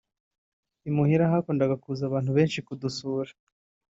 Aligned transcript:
Imuhira 0.89 1.31
hakundaga 1.31 1.75
kuza 1.83 2.01
abantu 2.05 2.31
benshi 2.37 2.59
kudusura 2.67 3.31